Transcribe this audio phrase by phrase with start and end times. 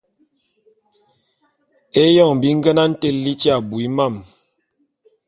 [2.01, 4.13] Éyoñg bi ngenane te tili abui mam...